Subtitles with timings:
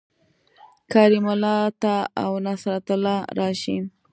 [0.91, 1.93] کریم الله ته
[2.23, 3.77] او نصرت الله راشئ